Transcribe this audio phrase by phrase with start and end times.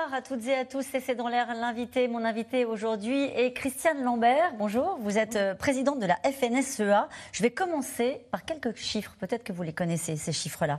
[0.00, 2.08] Bonsoir à toutes et à tous, c'est dans l'air l'invité.
[2.08, 4.54] Mon invité aujourd'hui est Christiane Lambert.
[4.58, 7.08] Bonjour, vous êtes euh, présidente de la FNSEA.
[7.32, 10.78] Je vais commencer par quelques chiffres, peut-être que vous les connaissez, ces chiffres-là.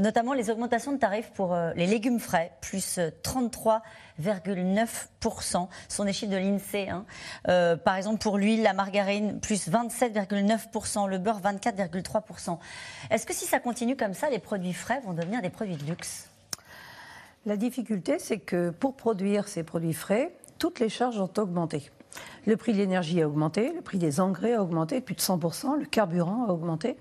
[0.00, 3.80] Notamment les augmentations de tarifs pour euh, les légumes frais, plus 33,9%.
[4.22, 6.88] Euh, Ce sont des chiffres de l'INSEE.
[6.88, 7.04] Hein.
[7.84, 12.58] par exemple, pour l'huile, la margarine, plus 27,9%, le beurre, 24,3%.
[13.10, 15.84] Est-ce que si ça continue comme ça, les produits frais vont devenir des produits de
[15.84, 16.31] luxe?
[17.46, 21.90] La difficulté, c'est que pour produire ces produits frais, toutes les charges ont augmenté.
[22.46, 25.20] Le prix de l'énergie a augmenté, le prix des engrais a augmenté de plus de
[25.20, 26.96] 100%, le carburant a augmenté.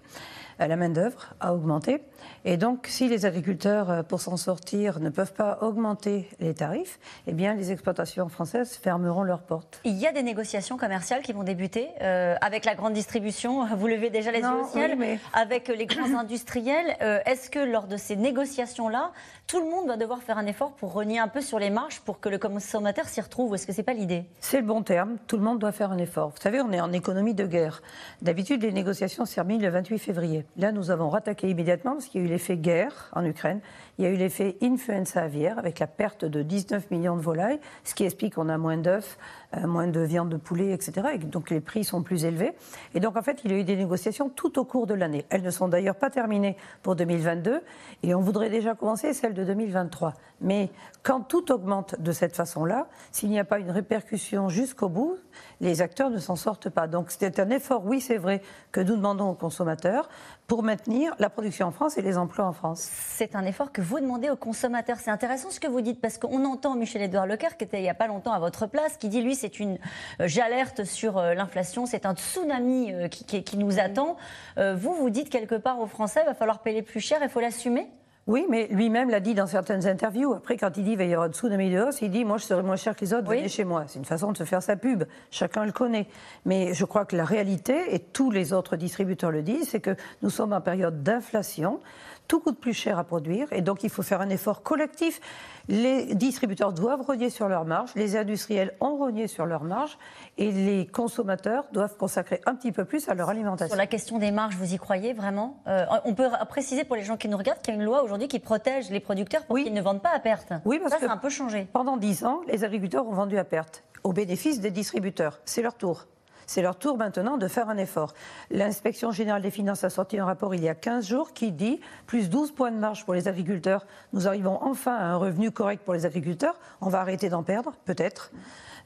[0.61, 2.01] Euh, la main-d'œuvre a augmenté.
[2.45, 6.99] Et donc, si les agriculteurs, euh, pour s'en sortir, ne peuvent pas augmenter les tarifs,
[7.27, 9.81] eh bien, les exploitations françaises fermeront leurs portes.
[9.85, 13.65] Il y a des négociations commerciales qui vont débuter euh, avec la grande distribution.
[13.75, 14.97] Vous levez déjà les yeux au ciel.
[15.33, 16.95] Avec les grands industriels.
[17.25, 19.11] Est-ce que lors de ces négociations-là,
[19.47, 22.01] tout le monde va devoir faire un effort pour renier un peu sur les marges
[22.01, 23.55] pour que le consommateur s'y retrouve?
[23.55, 24.25] Est-ce que c'est pas l'idée?
[24.39, 25.17] C'est le bon terme.
[25.27, 26.29] Tout le monde doit faire un effort.
[26.29, 27.81] Vous savez, on est en économie de guerre.
[28.21, 30.45] D'habitude, les négociations se terminent le 28 février.
[30.57, 33.61] Là, nous avons rattaqué immédiatement parce qu'il y a eu l'effet guerre en Ukraine.
[33.97, 37.59] Il y a eu l'effet influenza aviaire avec la perte de 19 millions de volailles,
[37.85, 39.17] ce qui explique qu'on a moins d'œufs,
[39.55, 41.07] euh, moins de viande de poulet, etc.
[41.13, 42.51] Et donc les prix sont plus élevés.
[42.93, 45.25] Et donc en fait, il y a eu des négociations tout au cours de l'année.
[45.29, 47.61] Elles ne sont d'ailleurs pas terminées pour 2022
[48.03, 50.13] et on voudrait déjà commencer celle de 2023.
[50.41, 50.69] Mais
[51.03, 55.17] quand tout augmente de cette façon-là, s'il n'y a pas une répercussion jusqu'au bout,
[55.61, 56.87] les acteurs ne s'en sortent pas.
[56.87, 60.09] Donc c'est un effort, oui, c'est vrai, que nous demandons aux consommateurs
[60.47, 62.81] pour maintenir la production en France et les emplois en France.
[62.81, 64.97] C'est un effort que vous demandez aux consommateurs.
[64.99, 67.89] C'est intéressant ce que vous dites parce qu'on entend Michel-Édouard Leclerc, qui était il n'y
[67.89, 69.77] a pas longtemps à votre place, qui dit lui, c'est une.
[70.19, 74.17] Euh, j'alerte sur euh, l'inflation, c'est un tsunami euh, qui, qui, nous attend.
[74.57, 77.39] vous, vous dites quelque part aux Français, il va falloir payer plus cher, il faut
[77.39, 77.89] l'assumer?
[78.27, 80.33] Oui, mais lui-même l'a dit dans certaines interviews.
[80.33, 82.37] Après, quand il dit qu'il va y avoir un tsunami de hausse, il dit Moi,
[82.37, 83.85] je serai moins cher que les autres, venez chez moi.
[83.87, 85.05] C'est une façon de se faire sa pub.
[85.31, 86.07] Chacun le connaît.
[86.45, 89.95] Mais je crois que la réalité, et tous les autres distributeurs le disent, c'est que
[90.21, 91.79] nous sommes en période d'inflation.
[92.27, 95.19] Tout coûte plus cher à produire et donc il faut faire un effort collectif.
[95.67, 99.97] Les distributeurs doivent rogner sur leurs marges, les industriels ont rogné sur leurs marges
[100.37, 103.67] et les consommateurs doivent consacrer un petit peu plus à leur alimentation.
[103.67, 105.57] Sur la question des marges, vous y croyez vraiment?
[105.67, 108.01] Euh, On peut préciser pour les gens qui nous regardent qu'il y a une loi
[108.01, 110.53] aujourd'hui qui protège les producteurs pour qu'ils ne vendent pas à perte.
[110.65, 111.67] Oui, parce ça, que ça a un peu changé.
[111.73, 115.39] Pendant dix ans, les agriculteurs ont vendu à perte au bénéfice des distributeurs.
[115.45, 116.05] C'est leur tour.
[116.47, 118.13] C'est leur tour maintenant de faire un effort.
[118.49, 121.79] L'inspection générale des finances a sorti un rapport il y a 15 jours qui dit
[122.07, 123.85] plus 12 points de marge pour les agriculteurs.
[124.13, 126.59] Nous arrivons enfin à un revenu correct pour les agriculteurs.
[126.81, 128.31] On va arrêter d'en perdre, peut-être.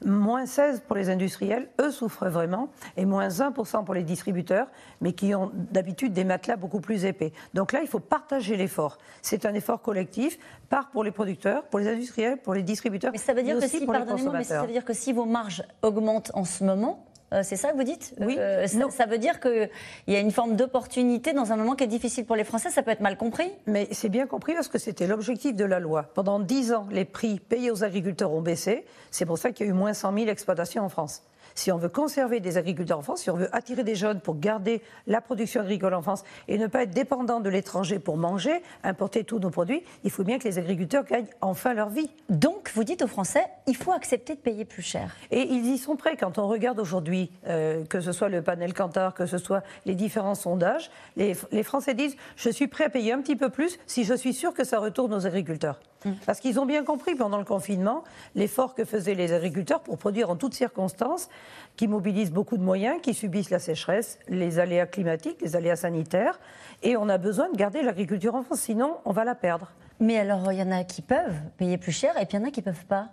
[0.04, 4.68] Moins 16 pour les industriels, eux souffrent vraiment, et moins 1% pour les distributeurs,
[5.00, 7.32] mais qui ont d'habitude des matelas beaucoup plus épais.
[7.54, 8.98] Donc là, il faut partager l'effort.
[9.22, 10.38] C'est un effort collectif,
[10.70, 13.12] part pour les producteurs, pour les industriels, pour les distributeurs.
[13.14, 15.64] Mais ça veut dire que si, pardonnez-moi, mais ça veut dire que si vos marges
[15.82, 18.14] augmentent en ce moment, euh, c'est ça que vous dites?
[18.20, 18.38] Oui.
[18.38, 19.70] Euh, ça, veut dire qu'il
[20.08, 22.70] y a une forme d'opportunité dans un moment qui est difficile pour les Français.
[22.70, 23.52] Ça peut être mal compris?
[23.66, 26.04] Mais c'est bien compris parce que c'était l'objectif de la loi.
[26.14, 28.86] Pendant dix ans, les prix payés aux agriculteurs ont baissé.
[29.12, 31.24] C'est pour ça qu'il y a eu moins 100 000 exploitations en France
[31.56, 34.38] si on veut conserver des agriculteurs en France, si on veut attirer des jeunes pour
[34.38, 38.62] garder la production agricole en France et ne pas être dépendant de l'étranger pour manger,
[38.84, 42.12] importer tous nos produits, il faut bien que les agriculteurs gagnent enfin leur vie.
[42.30, 45.16] Donc, vous dites aux Français, il faut accepter de payer plus cher.
[45.32, 46.18] Et ils y sont prêts.
[46.18, 49.96] Quand on regarde aujourd'hui, euh, que ce soit le panel Cantar, que ce soit les
[49.96, 53.80] différents sondages, les, les Français disent, je suis prêt à payer un petit peu plus
[53.88, 55.80] si je suis sûr que ça retourne aux agriculteurs.
[56.06, 56.12] Mm.
[56.26, 58.04] Parce qu'ils ont bien compris pendant le confinement
[58.36, 61.30] l'effort que faisaient les agriculteurs pour produire en toutes circonstances,
[61.76, 66.40] qui mobilisent beaucoup de moyens, qui subissent la sécheresse, les aléas climatiques, les aléas sanitaires.
[66.84, 69.72] Et on a besoin de garder l'agriculture en France, sinon on va la perdre.
[70.00, 72.44] Mais alors, il y en a qui peuvent payer plus cher et puis il y
[72.44, 73.10] en a qui ne peuvent pas.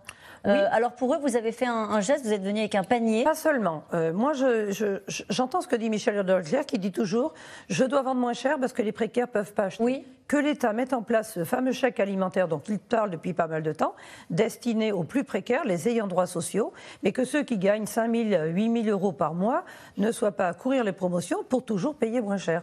[0.47, 3.25] Euh, alors pour eux, vous avez fait un, geste, vous êtes venu avec un panier.
[3.25, 3.85] Pas seulement.
[3.95, 4.33] Euh, moi,
[5.31, 7.35] j'entends ce que dit Michel Leclerc, qui dit toujours
[7.69, 9.83] je dois vendre moins cher parce que les précaires ne peuvent pas acheter.
[9.83, 10.05] Oui.
[10.29, 13.63] Que l'État mette en place ce fameux chèque alimentaire dont il parle depuis pas mal
[13.63, 13.95] de temps,
[14.31, 16.73] destiné aux plus précaires, les ayants droits sociaux,
[17.03, 19.65] mais que ceux qui gagnent 5 000, 8 000 euros par mois
[19.99, 22.63] ne soient pas à courir les promotions pour toujours payer moins cher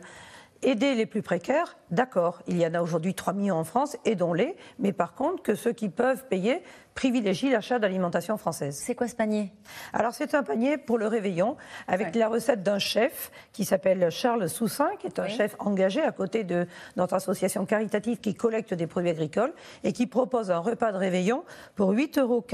[0.61, 4.57] Aider les plus précaires, d'accord, il y en a aujourd'hui 3 millions en France, aidons-les,
[4.77, 6.61] mais par contre que ceux qui peuvent payer
[6.99, 8.75] privilégient l'achat d'alimentation française.
[8.75, 9.53] C'est quoi ce panier?
[9.93, 11.55] Alors c'est un panier pour le réveillon,
[11.87, 16.11] avec la recette d'un chef qui s'appelle Charles Soussin, qui est un chef engagé à
[16.11, 16.67] côté de
[16.97, 19.53] notre association caritative qui collecte des produits agricoles
[19.85, 21.45] et qui propose un repas de réveillon
[21.77, 22.45] pour 8,40 euros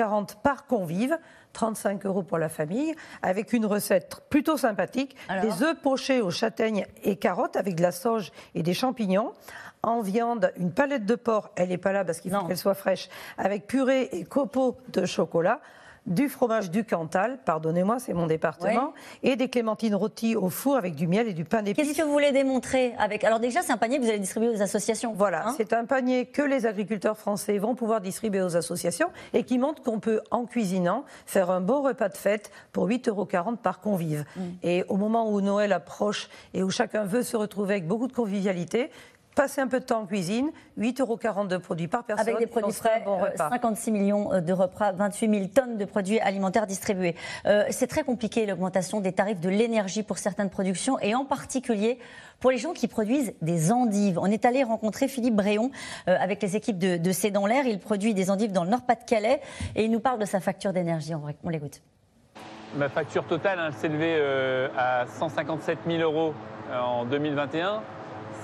[0.43, 1.17] par convive
[1.55, 5.15] 35 euros pour la famille, avec une recette plutôt sympathique.
[5.41, 9.31] des œufs pochés aux châtaignes et carottes avec de la sauge et des champignons.
[9.85, 12.73] En viande, une palette de porc, elle n'est pas là parce qu'il faut qu'elle soit
[12.73, 15.59] fraîche, avec purée et copeaux de chocolat
[16.05, 18.93] du fromage du Cantal, pardonnez-moi, c'est mon département,
[19.23, 21.87] et des clémentines rôties au four avec du miel et du pain d'épices.
[21.87, 24.49] Qu'est-ce que vous voulez démontrer avec Alors déjà, c'est un panier que vous allez distribuer
[24.49, 25.13] aux associations.
[25.15, 29.43] Voilà, hein c'est un panier que les agriculteurs français vont pouvoir distribuer aux associations et
[29.43, 33.27] qui montre qu'on peut, en cuisinant, faire un beau repas de fête pour 8,40 euros
[33.61, 34.25] par convive.
[34.35, 34.41] Mm.
[34.63, 38.13] Et au moment où Noël approche et où chacun veut se retrouver avec beaucoup de
[38.13, 38.91] convivialité,
[39.35, 40.49] Passer un peu de temps en cuisine,
[40.79, 42.29] 8,40 euros de produits par personne.
[42.29, 43.03] Avec des produits frais,
[43.35, 47.15] 56 euh, millions euh, de repas, 28 000 tonnes de produits alimentaires distribués.
[47.45, 51.99] Euh, c'est très compliqué l'augmentation des tarifs de l'énergie pour certaines productions et en particulier
[52.39, 54.19] pour les gens qui produisent des endives.
[54.19, 55.69] On est allé rencontrer Philippe Bréon
[56.05, 57.65] avec les équipes de, de C'est dans l'air.
[57.67, 59.41] Il produit des endives dans le Nord-Pas-de-Calais
[59.75, 61.13] et il nous parle de sa facture d'énergie.
[61.13, 61.81] On, l'écoute.
[62.75, 64.21] Ma facture totale hein, s'est élevée
[64.77, 66.33] à 157 000 euros
[66.73, 67.81] en 2021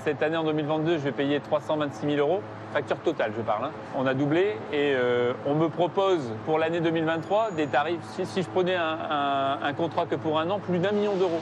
[0.04, 2.40] cette année, en 2022, je vais payer 326 000 euros.
[2.72, 3.66] Facture totale, je parle.
[3.66, 3.70] Hein.
[3.96, 8.48] On a doublé et euh, on me propose pour l'année 2023 des tarifs, si, je
[8.48, 11.40] prenais un, contrat que pour un an, plus d'un million d'euros.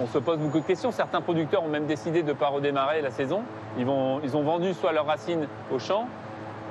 [0.00, 0.92] On se pose beaucoup de questions.
[0.92, 3.42] Certains producteurs ont même décidé de ne pas redémarrer la saison.
[3.78, 6.06] Ils, vont, ils ont vendu soit leurs racines au champ,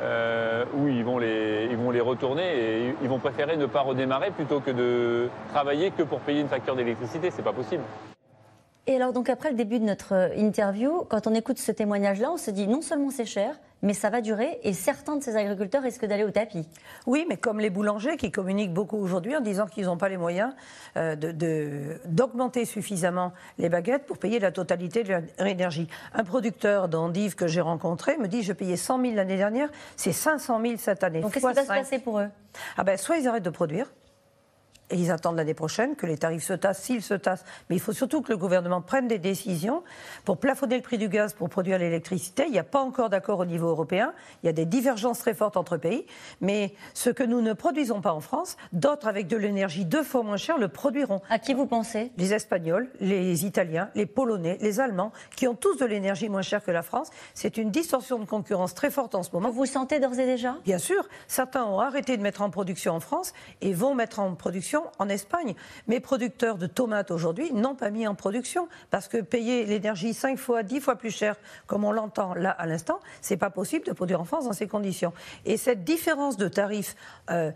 [0.04, 3.82] euh, ou ils vont, les, ils vont les retourner et ils vont préférer ne pas
[3.82, 7.32] redémarrer plutôt que de travailler que pour payer une facture d'électricité.
[7.32, 7.84] C'est pas possible.
[8.88, 12.32] Et alors, donc, après le début de notre euh, interview, quand on écoute ce témoignage-là,
[12.32, 15.36] on se dit non seulement c'est cher, mais ça va durer et certains de ces
[15.36, 16.68] agriculteurs risquent d'aller au tapis.
[17.08, 20.18] Oui, mais comme les boulangers qui communiquent beaucoup aujourd'hui en disant qu'ils n'ont pas les
[20.18, 20.54] moyens
[20.98, 21.16] euh,
[22.06, 25.88] d'augmenter suffisamment les baguettes pour payer la totalité de l'énergie.
[26.14, 30.14] Un producteur d'endives que j'ai rencontré me dit je payais 100 000 l'année dernière, c'est
[30.14, 31.22] 500 000 cette année.
[31.22, 32.30] Donc qu'est-ce qui va se passer pour eux?
[32.78, 33.92] Ah ben, Soit ils arrêtent de produire,
[34.90, 37.44] et ils attendent l'année prochaine que les tarifs se tassent, s'ils se tassent.
[37.70, 39.84] Mais il faut surtout que le gouvernement prenne des décisions
[40.26, 42.46] pour plafonner le prix du gaz pour produire l'électricité.
[42.46, 44.14] Il n'y a pas encore d'accord au niveau européen.
[44.44, 46.06] Il y a des divergences très fortes entre pays.
[46.42, 50.24] Mais ce que nous ne produisons pas en France, d'autres avec de l'énergie deux fois
[50.24, 51.22] moins chère le produiront.
[51.30, 52.12] À qui vous pensez?
[52.18, 56.64] Les Espagnols, les Italiens, les Polonais, les Allemands, qui ont tous de l'énergie moins chère
[56.64, 57.10] que la France.
[57.34, 59.50] C'est une distorsion de concurrence très forte en ce moment.
[59.50, 60.58] Vous vous sentez d'ores et déjà?
[60.64, 61.08] Bien sûr.
[61.28, 65.10] Certains ont arrêté de mettre en production en France et vont mettre en production en
[65.10, 65.56] Espagne.
[65.88, 70.38] Mes producteurs de tomates aujourd'hui n'ont pas mis en production parce que payer l'énergie 5
[70.38, 71.36] fois, 10 fois plus cher,
[71.68, 74.68] comme on l'entend là à l'instant, c'est pas possible de produire en France dans ces
[74.68, 75.14] conditions.
[75.46, 76.96] Et cette différence de tarifs
[77.30, 77.52] euh,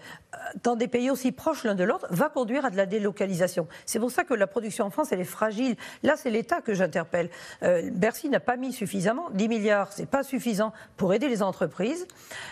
[0.64, 3.68] dans des pays aussi proches l'un de l'autre va conduire à de la délocalisation.
[3.86, 5.76] C'est pour ça que la production en France, elle est fragile.
[6.04, 7.30] Là, c'est l'État que j'interpelle.
[7.64, 9.30] Euh, Bercy n'a pas mis suffisamment.
[9.32, 12.08] 10 milliards, c'est pas suffisant pour aider les entreprises.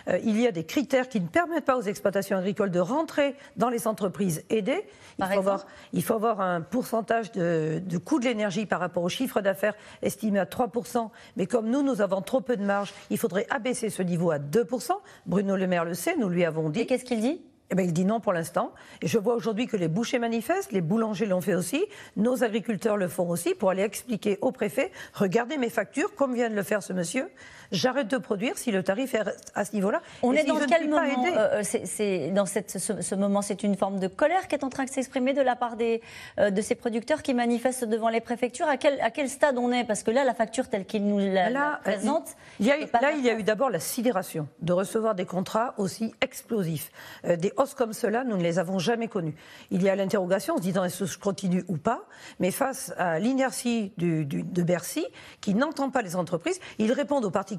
[0.07, 3.35] Euh, il y a des critères qui ne permettent pas aux exploitations agricoles de rentrer
[3.55, 4.85] dans les entreprises aidées.
[5.19, 9.03] Il faut, avoir, il faut, avoir, un pourcentage de, de coût de l'énergie par rapport
[9.03, 11.09] au chiffre d'affaires estimé à 3%.
[11.37, 14.39] Mais comme nous, nous avons trop peu de marge, il faudrait abaisser ce niveau à
[14.39, 14.91] 2%.
[15.25, 16.81] Bruno Le Maire le sait, nous lui avons dit.
[16.81, 17.41] Et qu'est-ce qu'il dit?
[17.69, 18.71] Eh bien, il dit non pour l'instant.
[19.01, 21.85] Et je vois aujourd'hui que les bouchers manifestent, les boulangers l'ont fait aussi,
[22.15, 26.49] nos agriculteurs le font aussi pour aller expliquer au préfet regardez mes factures, comme vient
[26.49, 27.29] de le faire ce monsieur
[27.71, 29.23] j'arrête de produire si le tarif est
[29.55, 30.01] à ce niveau-là.
[30.23, 34.07] On est dans quel moment euh, c'est, Dans cette, ce, moment, c'est une forme de
[34.07, 36.01] colère qui est en train de s'exprimer de la part des,
[36.39, 38.67] euh, de ces producteurs qui manifestent devant les préfectures.
[38.67, 39.83] À quel, à quel stade on est?
[39.83, 42.29] Parce que là, la facture telle qu'il nous la, là, présente.
[42.59, 45.73] Il y a, là, il y a eu d'abord la sidération de recevoir des contrats
[45.77, 46.91] aussi explosifs.
[47.25, 49.35] Euh, des hausses comme cela, nous ne les avons jamais connues.
[49.71, 52.05] Il y a l'interrogation, en se disant est-ce que je continue ou pas?
[52.39, 55.05] Mais face à l'inertie de Bercy,
[55.41, 57.57] qui n'entend pas les entreprises, ils répondent aux partis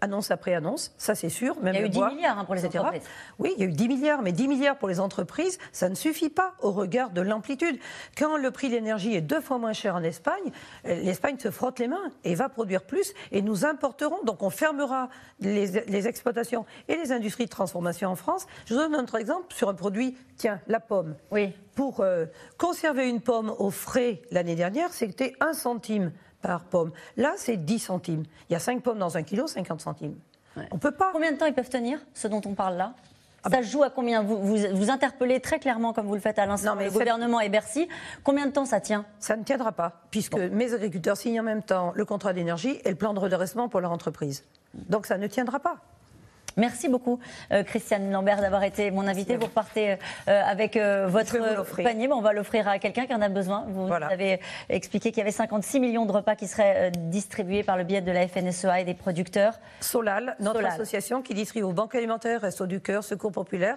[0.00, 1.60] annonce après annonce, ça c'est sûr.
[1.60, 3.02] Même il y a eu 10 milliards hein, pour les entreprises.
[3.38, 5.94] Oui, il y a eu 10 milliards, mais 10 milliards pour les entreprises, ça ne
[5.94, 7.78] suffit pas au regard de l'amplitude.
[8.16, 10.52] Quand le prix de l'énergie est deux fois moins cher en Espagne,
[10.86, 14.22] euh, l'Espagne se frotte les mains et va produire plus et nous importerons.
[14.24, 15.08] Donc on fermera
[15.40, 18.46] les, exploitations et les industries de transformation en France.
[18.66, 21.14] Je vous donne un autre exemple sur un produit, tiens, la pomme.
[21.30, 21.52] Oui.
[21.74, 22.26] Pour euh,
[22.58, 26.92] conserver une pomme au frais l'année dernière, c'était un centime par pomme.
[27.16, 28.24] Là, c'est 10 centimes.
[28.48, 30.16] Il y a 5 pommes dans un kilo, 50 centimes.
[30.70, 31.10] On peut pas.
[31.12, 32.94] Combien de temps ils peuvent tenir, ce dont on parle là?
[33.44, 34.22] Ça ah joue à combien?
[34.22, 37.88] Vous, vous, interpellez très clairement, comme vous le faites à l'instant, le gouvernement et Bercy.
[38.22, 39.06] Combien de temps ça tient?
[39.18, 42.90] Ça ne tiendra pas, puisque mes agriculteurs signent en même temps le contrat d'énergie et
[42.90, 44.44] le plan de redressement pour leur entreprise.
[44.74, 45.76] Donc ça ne tiendra pas.
[46.56, 47.18] Merci beaucoup,
[47.52, 49.36] euh, Christiane Lambert, d'avoir été mon invité.
[49.36, 51.36] Vous repartez euh, avec euh, votre
[51.82, 52.08] panier.
[52.10, 53.64] on va l'offrir à quelqu'un qui en a besoin.
[53.68, 57.84] Vous avez expliqué qu'il y avait 56 millions de repas qui seraient distribués par le
[57.84, 59.58] biais de la FNSEA et des producteurs.
[59.80, 63.76] Solal, notre association qui distribue aux banques alimentaires, Resto du Cœur, Secours Populaire,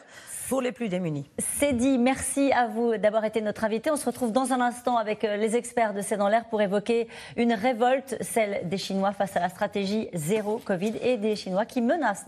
[0.49, 1.29] pour les plus démunis.
[1.39, 1.97] C'est dit.
[1.97, 3.91] Merci à vous d'avoir été notre invité.
[3.91, 7.07] On se retrouve dans un instant avec les experts de C'est dans l'air pour évoquer
[7.37, 11.81] une révolte, celle des Chinois face à la stratégie zéro Covid et des Chinois qui
[11.81, 12.27] menacent